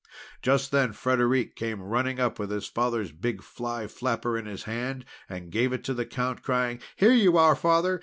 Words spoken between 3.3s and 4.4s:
fly flapper